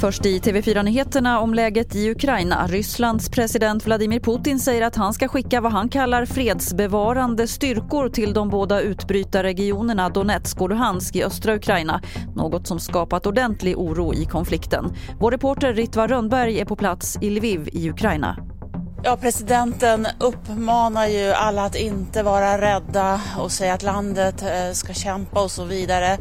[0.00, 2.66] Först i TV4-nyheterna om läget i Ukraina.
[2.66, 8.32] Rysslands president Vladimir Putin säger att han ska skicka vad han kallar fredsbevarande styrkor till
[8.32, 12.00] de båda utbrytarregionerna Donetsk och Luhansk i östra Ukraina.
[12.34, 14.84] Något som skapat ordentlig oro i konflikten.
[15.20, 18.55] Vår reporter Ritva Rönnberg är på plats i Lviv i Ukraina.
[19.02, 24.92] Ja, presidenten uppmanar ju alla att inte vara rädda och säga att landet eh, ska
[24.92, 26.18] kämpa och så vidare.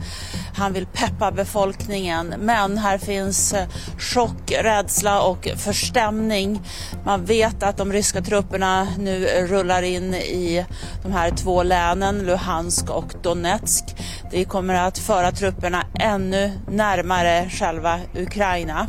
[0.56, 3.68] Han vill peppa befolkningen, men här finns eh,
[4.00, 6.62] chock, rädsla och förstämning.
[7.06, 10.66] Man vet att de ryska trupperna nu rullar in i
[11.04, 13.86] de här två länen, Luhansk och Donetsk.
[14.32, 18.88] Det kommer att föra trupperna ännu närmare själva Ukraina.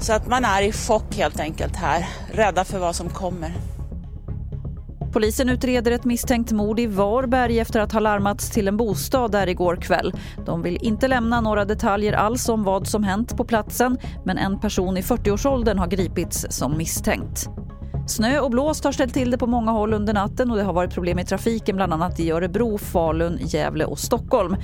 [0.00, 3.52] Så att man är i chock helt enkelt här, rädda för vad som kommer.
[5.12, 9.46] Polisen utreder ett misstänkt mord i Varberg efter att ha larmats till en bostad där
[9.46, 10.12] igår kväll.
[10.46, 14.60] De vill inte lämna några detaljer alls om vad som hänt på platsen men en
[14.60, 17.48] person i 40-årsåldern har gripits som misstänkt.
[18.08, 20.72] Snö och blåst har ställt till det på många håll under natten och det har
[20.72, 24.56] varit problem i trafiken bland annat i Örebro, Falun, Gävle och Stockholm.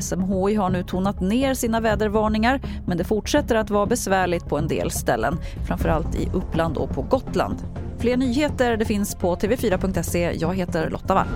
[0.00, 4.68] SMHI har nu tonat ner sina vädervarningar men det fortsätter att vara besvärligt på en
[4.68, 7.56] del ställen, framförallt i Uppland och på Gotland.
[7.98, 10.32] Fler nyheter det finns på tv4.se.
[10.40, 11.28] Jag heter Lotta Wall.